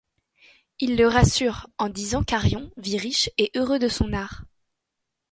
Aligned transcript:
Ils 0.79 0.97
le 0.97 1.07
rassurent 1.07 1.67
en 1.77 1.87
disant 1.87 2.23
qu'Arion 2.23 2.71
vit 2.75 2.97
riche 2.97 3.29
et 3.37 3.51
heureux 3.55 3.77
de 3.77 3.87
son 3.87 4.13
art. 4.13 4.45